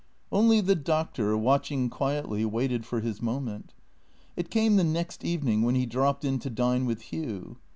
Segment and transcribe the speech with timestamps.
[0.31, 3.75] Only the Doctor, watching quietly, waited for his moment.
[4.35, 7.57] It came the next evening when he dropped in to dine with Hugh.